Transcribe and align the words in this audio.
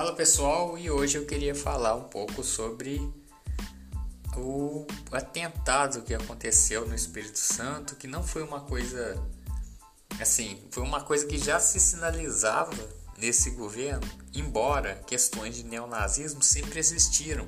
Fala 0.00 0.14
pessoal, 0.14 0.78
e 0.78 0.90
hoje 0.90 1.18
eu 1.18 1.26
queria 1.26 1.54
falar 1.54 1.94
um 1.94 2.04
pouco 2.04 2.42
sobre 2.42 3.06
o 4.34 4.86
atentado 5.12 6.00
que 6.00 6.14
aconteceu 6.14 6.88
no 6.88 6.94
Espírito 6.94 7.38
Santo, 7.38 7.96
que 7.96 8.06
não 8.06 8.22
foi 8.22 8.42
uma 8.42 8.62
coisa 8.62 9.22
assim, 10.18 10.58
foi 10.70 10.82
uma 10.84 11.02
coisa 11.02 11.26
que 11.26 11.36
já 11.36 11.60
se 11.60 11.78
sinalizava 11.78 12.72
nesse 13.18 13.50
governo, 13.50 14.08
embora 14.32 14.94
questões 15.06 15.56
de 15.56 15.64
neonazismo 15.64 16.42
sempre 16.42 16.78
existiram. 16.78 17.46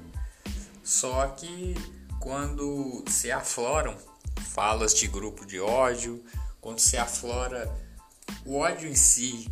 Só 0.84 1.28
que 1.28 1.74
quando 2.20 3.02
se 3.08 3.32
afloram 3.32 3.96
falas 4.50 4.92
de 4.92 5.08
grupo 5.08 5.46
de 5.46 5.58
ódio, 5.58 6.22
quando 6.60 6.80
se 6.80 6.98
aflora 6.98 7.74
o 8.44 8.58
ódio 8.58 8.90
em 8.90 8.94
si, 8.94 9.50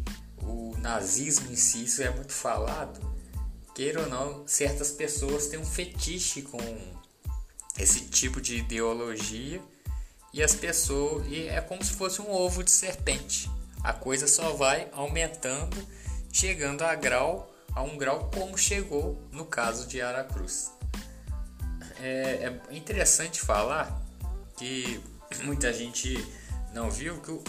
nazismo 0.81 1.51
em 1.51 1.57
si, 1.57 1.85
isso 1.85 2.03
é 2.03 2.11
muito 2.11 2.33
falado. 2.33 3.01
Queira 3.75 4.03
ou 4.03 4.09
não, 4.09 4.47
certas 4.47 4.91
pessoas 4.91 5.47
têm 5.47 5.59
um 5.59 5.65
fetiche 5.65 6.43
com 6.43 6.59
esse 7.79 8.01
tipo 8.07 8.41
de 8.41 8.57
ideologia 8.57 9.61
e 10.33 10.43
as 10.43 10.55
pessoas 10.55 11.27
e 11.29 11.49
é 11.49 11.61
como 11.61 11.85
se 11.85 11.93
fosse 11.93 12.21
um 12.21 12.31
ovo 12.31 12.63
de 12.63 12.71
serpente. 12.71 13.51
A 13.83 13.93
coisa 13.93 14.27
só 14.27 14.53
vai 14.53 14.89
aumentando, 14.93 15.77
chegando 16.33 16.83
a 16.83 16.95
grau 16.95 17.51
a 17.75 17.83
um 17.83 17.97
grau 17.97 18.31
como 18.35 18.59
chegou 18.59 19.19
no 19.33 19.45
caso 19.45 19.87
de 19.87 20.01
Aracruz. 20.01 20.73
É, 22.01 22.61
é 22.71 22.77
interessante 22.77 23.41
falar 23.41 24.01
que 24.57 25.01
muita 25.45 25.73
gente 25.73 26.23
não 26.73 26.91
viu 26.91 27.21
que 27.21 27.31
o, 27.31 27.43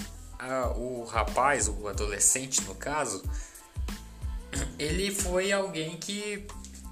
o 0.75 1.05
rapaz, 1.05 1.67
o 1.67 1.87
adolescente 1.87 2.61
no 2.61 2.75
caso, 2.75 3.23
ele 4.77 5.13
foi 5.13 5.51
alguém 5.51 5.97
que 5.97 6.47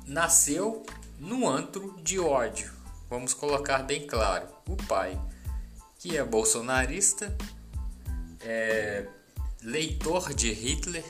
nasceu 0.06 0.86
no 1.18 1.48
antro 1.50 2.00
de 2.02 2.20
ódio. 2.20 2.72
Vamos 3.10 3.34
colocar 3.34 3.84
bem 3.84 4.06
claro: 4.06 4.48
o 4.68 4.76
pai, 4.76 5.20
que 5.98 6.16
é 6.16 6.24
bolsonarista, 6.24 7.36
é 8.42 9.08
leitor 9.62 10.34
de 10.34 10.52
Hitler, 10.52 11.04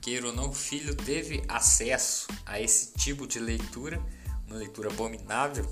queira 0.00 0.26
ou 0.26 0.32
não, 0.32 0.50
o 0.50 0.54
filho 0.54 0.94
teve 0.94 1.42
acesso 1.48 2.26
a 2.44 2.60
esse 2.60 2.92
tipo 2.94 3.26
de 3.26 3.38
leitura, 3.38 4.00
uma 4.46 4.56
leitura 4.56 4.90
abominável. 4.90 5.64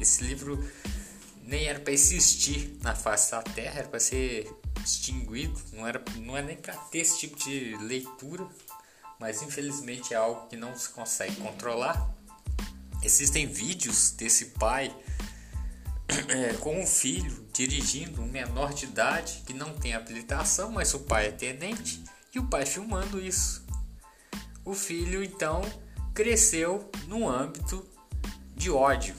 esse 0.00 0.24
livro 0.24 0.58
nem 1.42 1.66
era 1.66 1.80
para 1.80 1.92
existir 1.92 2.78
na 2.82 2.94
face 2.94 3.30
da 3.32 3.42
Terra, 3.42 3.80
era 3.80 3.88
para 3.88 4.00
ser 4.00 4.50
extinguido, 4.84 5.60
não 5.72 5.86
era, 5.86 6.02
não 6.16 6.36
é 6.36 6.42
nem 6.42 6.56
para 6.56 6.74
ter 6.74 6.98
esse 6.98 7.18
tipo 7.18 7.38
de 7.38 7.76
leitura, 7.78 8.46
mas 9.18 9.42
infelizmente 9.42 10.14
é 10.14 10.16
algo 10.16 10.46
que 10.48 10.56
não 10.56 10.76
se 10.76 10.88
consegue 10.90 11.36
controlar. 11.36 12.10
Existem 13.02 13.46
vídeos 13.46 14.10
desse 14.12 14.46
pai 14.46 14.94
é, 16.28 16.54
com 16.54 16.80
um 16.80 16.86
filho 16.86 17.46
dirigindo 17.52 18.22
um 18.22 18.26
menor 18.26 18.72
de 18.72 18.86
idade 18.86 19.42
que 19.46 19.52
não 19.52 19.74
tem 19.74 19.94
habilitação, 19.94 20.70
mas 20.70 20.94
o 20.94 21.00
pai 21.00 21.28
é 21.28 21.32
tenente 21.32 22.02
e 22.34 22.38
o 22.38 22.46
pai 22.46 22.64
filmando 22.64 23.20
isso. 23.20 23.64
O 24.64 24.74
filho 24.74 25.22
então 25.22 25.62
cresceu 26.14 26.90
no 27.06 27.28
âmbito 27.28 27.86
de 28.54 28.70
ódio. 28.70 29.14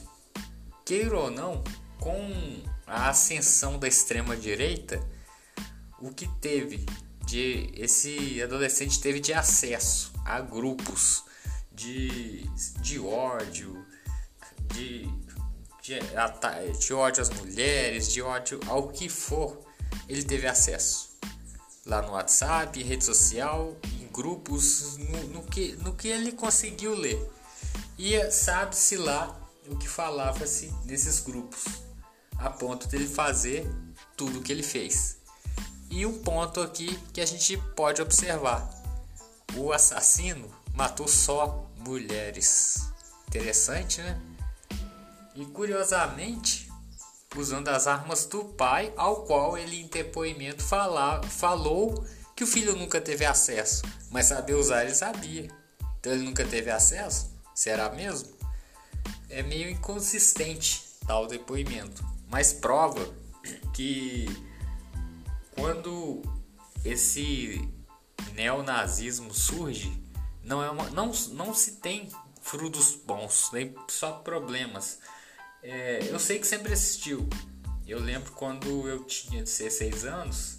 Queira 0.85 1.17
ou 1.17 1.31
não, 1.31 1.63
com 1.99 2.63
a 2.85 3.09
ascensão 3.09 3.79
da 3.79 3.87
extrema 3.87 4.35
direita, 4.35 5.01
o 6.01 6.13
que 6.13 6.27
teve 6.39 6.85
de 7.25 7.71
esse 7.75 8.41
adolescente 8.41 8.99
teve 8.99 9.19
de 9.19 9.33
acesso 9.33 10.11
a 10.25 10.41
grupos 10.41 11.23
de, 11.71 12.43
de 12.81 12.99
ódio, 12.99 13.85
de, 14.73 15.07
de, 15.81 15.99
de 16.79 16.93
ódio 16.93 17.21
às 17.21 17.29
mulheres, 17.29 18.11
de 18.11 18.21
ódio 18.21 18.59
ao 18.67 18.89
que 18.89 19.07
for, 19.07 19.65
ele 20.07 20.23
teve 20.23 20.47
acesso 20.47 21.11
lá 21.85 22.01
no 22.01 22.13
WhatsApp, 22.13 22.81
rede 22.83 23.03
social, 23.03 23.75
em 23.99 24.07
grupos, 24.07 24.97
no, 24.97 25.23
no 25.27 25.43
que, 25.43 25.73
no 25.77 25.95
que 25.95 26.07
ele 26.07 26.31
conseguiu 26.31 26.93
ler. 26.93 27.19
E 27.97 28.29
sabe-se 28.31 28.97
lá 28.97 29.39
o 29.67 29.75
que 29.75 29.87
falava-se 29.87 30.73
nesses 30.85 31.19
grupos 31.19 31.63
a 32.37 32.49
ponto 32.49 32.87
dele 32.87 33.07
fazer 33.07 33.69
tudo 34.17 34.39
o 34.39 34.41
que 34.41 34.51
ele 34.51 34.63
fez. 34.63 35.17
E 35.91 36.05
um 36.05 36.17
ponto 36.23 36.59
aqui 36.59 36.97
que 37.13 37.21
a 37.21 37.25
gente 37.25 37.55
pode 37.75 38.01
observar: 38.01 38.67
o 39.55 39.71
assassino 39.71 40.49
matou 40.73 41.07
só 41.07 41.69
mulheres. 41.77 42.89
Interessante, 43.27 44.01
né? 44.01 44.19
E 45.35 45.45
curiosamente, 45.45 46.71
usando 47.35 47.67
as 47.67 47.85
armas 47.85 48.25
do 48.25 48.43
pai, 48.43 48.91
ao 48.97 49.23
qual 49.25 49.55
ele 49.55 49.81
em 49.81 49.87
depoimento 49.87 50.63
fala, 50.63 51.21
falou 51.23 52.03
que 52.35 52.43
o 52.43 52.47
filho 52.47 52.75
nunca 52.75 52.99
teve 52.99 53.23
acesso, 53.23 53.83
mas 54.09 54.25
saber 54.25 54.55
usar 54.55 54.83
ele 54.83 54.95
sabia. 54.95 55.47
Então 55.99 56.11
ele 56.11 56.23
nunca 56.23 56.43
teve 56.45 56.71
acesso? 56.71 57.29
Será 57.53 57.89
mesmo? 57.89 58.29
É 59.29 59.43
meio 59.43 59.69
inconsistente 59.69 60.89
tal 61.05 61.27
depoimento 61.27 62.11
mas 62.31 62.53
prova 62.53 63.05
que 63.73 64.25
quando 65.61 66.23
esse 66.83 67.69
neonazismo 68.33 69.31
surge, 69.31 69.95
não, 70.43 70.63
é 70.63 70.71
uma, 70.71 70.89
não, 70.89 71.11
não 71.33 71.53
se 71.53 71.73
tem 71.73 72.09
frutos 72.41 72.95
bons, 72.95 73.51
nem 73.53 73.75
só 73.87 74.13
problemas. 74.13 74.99
É, 75.61 75.99
eu 76.09 76.17
sei 76.17 76.39
que 76.39 76.47
sempre 76.47 76.73
existiu. 76.73 77.29
Eu 77.85 77.99
lembro 77.99 78.31
quando 78.31 78.87
eu 78.87 79.03
tinha 79.03 79.43
16 79.43 80.05
anos, 80.05 80.57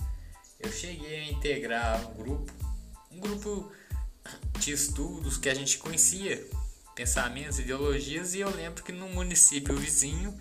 eu 0.61 0.71
cheguei 0.71 1.19
a 1.19 1.33
integrar 1.33 2.09
um 2.09 2.15
grupo, 2.15 2.53
um 3.11 3.19
grupo 3.19 3.73
de 4.61 4.71
estudos 4.71 5.37
que 5.37 5.49
a 5.49 5.55
gente 5.55 5.79
conhecia 5.79 6.49
pensamentos, 6.95 7.59
ideologias, 7.59 8.35
e 8.35 8.41
eu 8.41 8.55
lembro 8.55 8.85
que 8.85 8.93
no 8.93 9.09
município 9.09 9.77
vizinho 9.77 10.39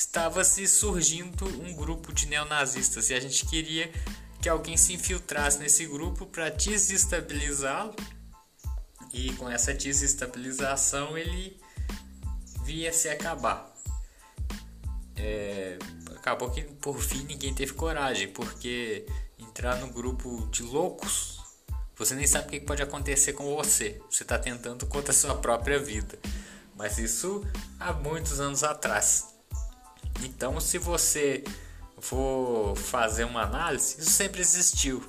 estava 0.00 0.42
se 0.44 0.66
surgindo 0.66 1.44
um 1.44 1.74
grupo 1.74 2.10
de 2.10 2.26
neonazistas 2.26 3.10
e 3.10 3.14
a 3.14 3.20
gente 3.20 3.44
queria 3.44 3.92
que 4.40 4.48
alguém 4.48 4.74
se 4.74 4.94
infiltrasse 4.94 5.58
nesse 5.58 5.86
grupo 5.86 6.24
para 6.24 6.48
desestabilizá-lo. 6.48 7.94
E 9.12 9.30
com 9.34 9.50
essa 9.50 9.74
desestabilização 9.74 11.18
ele 11.18 11.60
via 12.64 12.90
se 12.94 13.10
acabar. 13.10 13.70
É, 15.16 15.78
acabou 16.16 16.50
que 16.50 16.62
por 16.62 16.98
fim 16.98 17.24
ninguém 17.24 17.52
teve 17.52 17.74
coragem, 17.74 18.28
porque 18.28 19.04
entrar 19.38 19.76
no 19.80 19.88
grupo 19.88 20.48
de 20.50 20.62
loucos, 20.62 21.40
você 21.94 22.14
nem 22.14 22.26
sabe 22.26 22.46
o 22.46 22.50
que 22.50 22.60
pode 22.60 22.82
acontecer 22.82 23.34
com 23.34 23.54
você. 23.54 24.00
Você 24.10 24.22
está 24.22 24.38
tentando 24.38 24.86
contra 24.86 25.10
a 25.10 25.14
sua 25.14 25.34
própria 25.34 25.78
vida. 25.78 26.18
Mas 26.74 26.96
isso 26.96 27.44
há 27.78 27.92
muitos 27.92 28.40
anos 28.40 28.64
atrás. 28.64 29.29
Então, 30.24 30.60
se 30.60 30.78
você 30.78 31.44
for 31.98 32.76
fazer 32.76 33.24
uma 33.24 33.42
análise, 33.42 34.00
isso 34.00 34.10
sempre 34.10 34.40
existiu, 34.40 35.02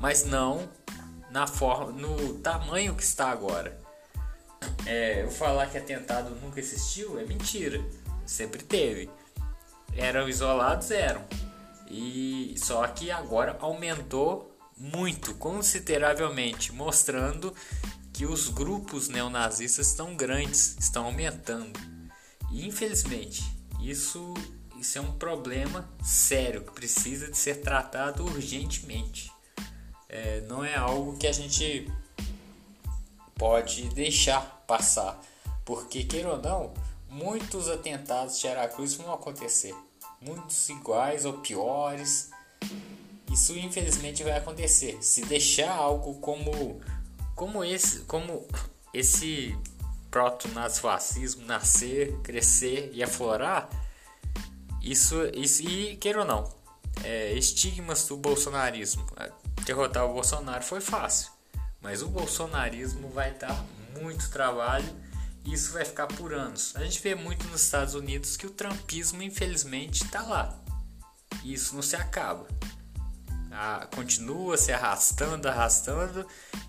mas 0.00 0.24
não 0.24 0.68
na 1.30 1.46
forma, 1.46 1.92
no 1.92 2.34
tamanho 2.34 2.94
que 2.94 3.02
está 3.02 3.30
agora. 3.30 3.78
É, 4.84 5.22
eu 5.22 5.30
falar 5.30 5.66
que 5.66 5.78
atentado 5.78 6.30
nunca 6.42 6.60
existiu 6.60 7.18
é 7.18 7.24
mentira, 7.24 7.82
sempre 8.26 8.62
teve. 8.62 9.08
Eram 9.96 10.28
isolados, 10.28 10.90
eram. 10.90 11.24
E 11.88 12.54
só 12.58 12.86
que 12.86 13.10
agora 13.10 13.56
aumentou 13.60 14.56
muito, 14.76 15.34
consideravelmente, 15.34 16.72
mostrando 16.72 17.54
que 18.12 18.24
os 18.26 18.48
grupos 18.48 19.08
neonazistas 19.08 19.88
estão 19.88 20.14
grandes, 20.14 20.76
estão 20.78 21.06
aumentando. 21.06 21.78
E 22.50 22.66
infelizmente, 22.66 23.42
isso, 23.82 24.34
isso 24.78 24.98
é 24.98 25.00
um 25.00 25.12
problema 25.12 25.88
sério 26.02 26.64
que 26.64 26.72
precisa 26.72 27.30
de 27.30 27.36
ser 27.36 27.60
tratado 27.60 28.24
urgentemente. 28.24 29.32
É, 30.08 30.40
não 30.42 30.64
é 30.64 30.74
algo 30.74 31.16
que 31.16 31.26
a 31.26 31.32
gente 31.32 31.90
pode 33.36 33.88
deixar 33.90 34.40
passar, 34.66 35.20
porque 35.64 36.04
queira 36.04 36.30
ou 36.30 36.42
não, 36.42 36.74
muitos 37.08 37.68
atentados 37.68 38.38
de 38.38 38.48
Aracruz 38.48 38.94
vão 38.94 39.12
acontecer, 39.12 39.74
muitos 40.20 40.68
iguais 40.68 41.24
ou 41.24 41.34
piores. 41.34 42.30
Isso 43.32 43.56
infelizmente 43.56 44.24
vai 44.24 44.36
acontecer. 44.36 44.98
Se 45.00 45.22
deixar 45.22 45.70
algo 45.70 46.14
como 46.14 46.80
como 47.40 47.64
esse, 47.64 48.00
como 48.00 48.46
esse 48.92 49.56
proto-nazifascismo 50.10 51.44
nascer, 51.46 52.18
crescer 52.22 52.90
e 52.92 53.02
aflorar, 53.02 53.68
isso, 54.82 55.16
isso 55.34 55.62
e 55.62 55.96
queira 55.96 56.20
ou 56.20 56.24
não, 56.24 56.52
é, 57.04 57.32
estigmas 57.34 58.06
do 58.06 58.16
bolsonarismo. 58.16 59.06
Derrotar 59.64 60.06
o 60.06 60.14
Bolsonaro 60.14 60.64
foi 60.64 60.80
fácil, 60.80 61.30
Mas 61.80 62.02
o 62.02 62.08
bolsonarismo 62.08 63.08
vai 63.10 63.32
dar 63.34 63.64
muito 64.00 64.30
trabalho 64.30 64.88
e 65.44 65.52
isso 65.52 65.72
vai 65.72 65.84
ficar 65.84 66.06
por 66.06 66.32
anos. 66.32 66.74
A 66.76 66.82
gente 66.82 67.00
vê 67.00 67.14
muito 67.14 67.46
nos 67.48 67.62
Estados 67.62 67.94
Unidos 67.94 68.36
que 68.36 68.46
o 68.46 68.50
trumpismo, 68.50 69.22
infelizmente, 69.22 70.04
está 70.04 70.22
lá. 70.22 70.58
E 71.42 71.52
isso 71.52 71.74
não 71.74 71.82
se 71.82 71.96
acaba. 71.96 72.46
Ah, 73.52 73.86
continua 73.94 74.56
se 74.56 74.72
arrastando, 74.72 75.48
arrastando 75.48 76.26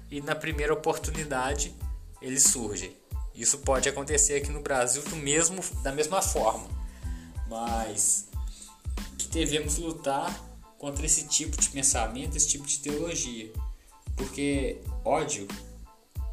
e 0.10 0.20
na 0.22 0.36
primeira 0.36 0.74
oportunidade 0.74 1.76
ele 2.22 2.40
surge. 2.40 3.00
Isso 3.33 3.60
pode 3.60 3.88
acontecer 3.88 4.36
aqui 4.36 4.51
no 4.51 4.62
Brasil 4.62 5.01
do 5.04 5.16
mesmo, 5.16 5.62
da 5.81 5.92
mesma 5.92 6.22
forma. 6.22 6.68
Mas 7.48 8.28
que 9.18 9.28
devemos 9.28 9.78
lutar 9.78 10.38
contra 10.78 11.06
esse 11.06 11.28
tipo 11.28 11.60
de 11.60 11.69
pensamento, 11.69 12.36
esse 12.36 12.48
tipo 12.48 12.66
de 12.66 12.80
teologia. 12.80 13.51
Porque 14.16 14.81
ódio 15.06 15.48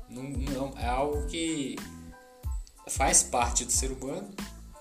não, 0.09 0.23
não, 0.23 0.79
é 0.79 0.87
algo 0.87 1.27
que 1.27 1.77
faz 2.89 3.23
parte 3.23 3.65
do 3.65 3.73
ser 3.73 3.93
humano, 3.93 4.29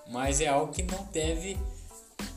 mas 0.08 0.40
é 0.40 0.46
algo 0.46 0.72
que 0.72 0.82
não 0.82 1.04
deve 1.12 1.58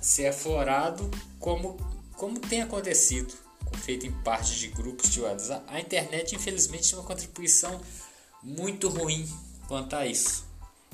ser 0.01 0.27
aflorado 0.27 1.09
como, 1.39 1.77
como 2.17 2.39
tem 2.39 2.61
acontecido, 2.61 3.33
feito 3.77 4.05
em 4.05 4.11
parte 4.23 4.59
de 4.59 4.67
grupos 4.67 5.09
de 5.09 5.21
WhatsApp. 5.21 5.63
A 5.67 5.79
internet, 5.79 6.35
infelizmente, 6.35 6.89
tem 6.89 6.99
uma 6.99 7.05
contribuição 7.05 7.81
muito 8.43 8.89
ruim 8.89 9.27
quanto 9.71 9.95
a 9.95 10.05
isso. 10.05 10.43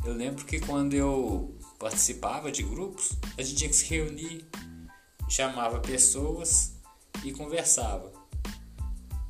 Eu 0.06 0.14
lembro 0.14 0.46
que 0.46 0.60
quando 0.60 0.94
eu 0.94 1.52
participava 1.80 2.52
de 2.52 2.62
grupos, 2.62 3.14
a 3.36 3.42
gente 3.42 3.56
tinha 3.56 3.70
que 3.72 3.76
se 3.76 3.86
reunir, 3.86 4.46
chamava 5.28 5.80
pessoas 5.80 6.74
e 7.24 7.32
conversava. 7.32 8.14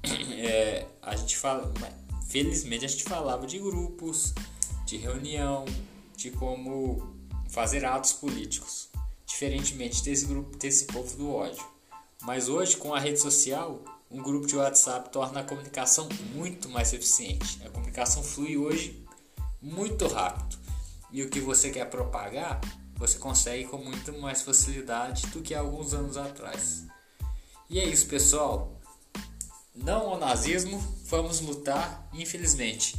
É, 0.39 0.85
a 1.01 1.15
gente 1.15 1.35
fala, 1.35 1.73
felizmente 2.29 2.85
a 2.85 2.87
gente 2.87 3.03
falava 3.03 3.47
de 3.47 3.57
grupos, 3.57 4.33
de 4.85 4.95
reunião, 4.95 5.65
de 6.15 6.29
como 6.29 7.15
fazer 7.49 7.83
atos 7.83 8.13
políticos, 8.13 8.89
diferentemente 9.25 10.03
desse 10.03 10.25
grupo, 10.25 10.55
desse 10.57 10.85
povo 10.85 11.17
do 11.17 11.33
ódio. 11.33 11.65
Mas 12.21 12.47
hoje, 12.47 12.77
com 12.77 12.93
a 12.93 12.99
rede 12.99 13.19
social, 13.19 13.83
um 14.11 14.21
grupo 14.21 14.45
de 14.45 14.55
WhatsApp 14.55 15.09
torna 15.09 15.39
a 15.39 15.43
comunicação 15.43 16.07
muito 16.35 16.69
mais 16.69 16.93
eficiente. 16.93 17.59
A 17.65 17.69
comunicação 17.69 18.21
flui 18.23 18.55
hoje 18.55 19.06
muito 19.61 20.07
rápido. 20.07 20.57
E 21.11 21.23
o 21.23 21.29
que 21.29 21.39
você 21.39 21.69
quer 21.69 21.89
propagar, 21.89 22.59
você 22.95 23.17
consegue 23.17 23.65
com 23.65 23.77
muito 23.77 24.11
mais 24.19 24.41
facilidade 24.41 25.27
do 25.27 25.41
que 25.41 25.55
alguns 25.55 25.93
anos 25.93 26.17
atrás. 26.17 26.85
E 27.69 27.79
é 27.79 27.85
isso, 27.85 28.07
pessoal. 28.07 28.79
Não 29.73 30.09
ao 30.09 30.19
nazismo, 30.19 30.79
vamos 31.05 31.39
lutar, 31.39 32.09
infelizmente. 32.13 32.97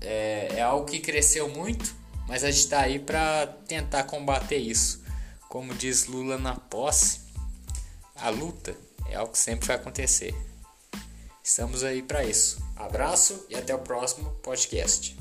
É, 0.00 0.54
é 0.56 0.62
algo 0.62 0.86
que 0.86 1.00
cresceu 1.00 1.48
muito, 1.48 1.94
mas 2.26 2.44
a 2.44 2.50
gente 2.50 2.60
está 2.60 2.80
aí 2.80 2.98
para 2.98 3.46
tentar 3.66 4.04
combater 4.04 4.58
isso. 4.58 5.02
Como 5.48 5.74
diz 5.74 6.06
Lula 6.06 6.38
na 6.38 6.54
posse, 6.54 7.20
a 8.14 8.30
luta 8.30 8.76
é 9.08 9.16
algo 9.16 9.32
que 9.32 9.38
sempre 9.38 9.66
vai 9.66 9.76
acontecer. 9.76 10.34
Estamos 11.42 11.82
aí 11.82 12.02
para 12.02 12.24
isso. 12.24 12.62
Abraço 12.76 13.46
e 13.48 13.56
até 13.56 13.74
o 13.74 13.78
próximo 13.78 14.30
podcast. 14.42 15.16